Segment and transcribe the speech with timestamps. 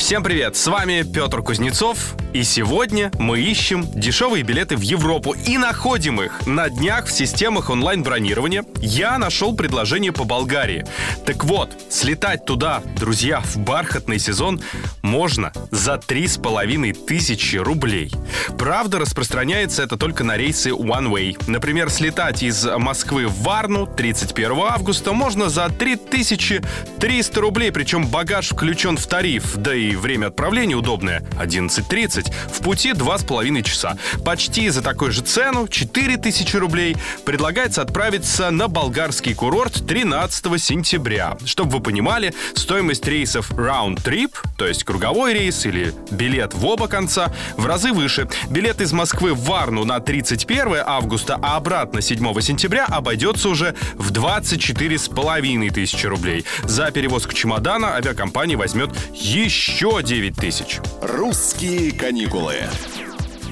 [0.00, 5.58] Всем привет, с вами Петр Кузнецов, и сегодня мы ищем дешевые билеты в Европу и
[5.58, 6.46] находим их.
[6.46, 10.86] На днях в системах онлайн-бронирования я нашел предложение по Болгарии.
[11.26, 14.60] Так вот, слетать туда, друзья, в бархатный сезон
[15.02, 18.10] можно за три с половиной тысячи рублей.
[18.58, 21.44] Правда, распространяется это только на рейсы One Way.
[21.46, 28.96] Например, слетать из Москвы в Варну 31 августа можно за 3300 рублей, причем багаж включен
[28.96, 32.32] в тариф, да и время отправления удобное— 11.30.
[32.52, 33.96] В пути 2,5 часа.
[34.24, 41.36] Почти за такую же цену, 4000 рублей, предлагается отправиться на болгарский курорт 13 сентября.
[41.44, 46.88] Чтобы вы понимали, стоимость рейсов Round Trip, то есть круговой рейс или билет в оба
[46.88, 48.28] конца, в разы выше.
[48.48, 54.12] Билет из Москвы в Варну на 31 августа, а обратно 7 сентября обойдется уже в
[54.12, 56.44] 24,5 тысячи рублей.
[56.64, 60.78] За перевозку чемодана авиакомпания возьмет еще 9 тысяч.
[61.00, 62.56] «Русские каникулы».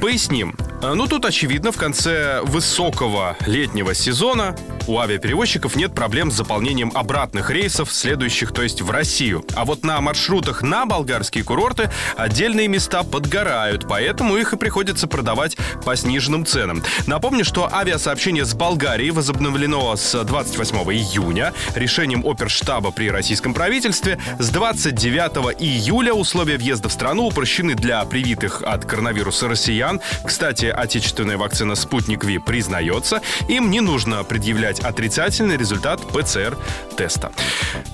[0.00, 0.56] Поясним.
[0.82, 4.54] Ну, тут, очевидно, в конце высокого летнего сезона
[4.86, 9.44] у авиаперевозчиков нет проблем с заполнением обратных рейсов, следующих, то есть в Россию.
[9.54, 15.56] А вот на маршрутах на болгарские курорты отдельные места подгорают, поэтому их и приходится продавать
[15.84, 16.84] по сниженным ценам.
[17.06, 24.18] Напомню, что авиасообщение с Болгарией возобновлено с 28 июня решением оперштаба при российском правительстве.
[24.38, 30.00] С 29 июля условия въезда в страну упрощены для привитых от коронавируса россиян.
[30.24, 33.22] Кстати, отечественная вакцина «Спутник Ви» признается.
[33.48, 37.32] Им не нужно предъявлять отрицательный результат ПЦР-теста.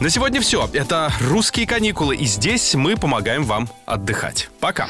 [0.01, 0.69] На сегодня все.
[0.73, 4.49] Это «Русские каникулы», и здесь мы помогаем вам отдыхать.
[4.61, 4.89] Пока.